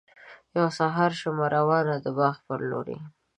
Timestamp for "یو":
0.57-0.67